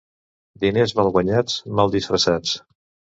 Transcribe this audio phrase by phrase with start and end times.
[0.61, 2.55] Diners mal guanyats, mal disfressats.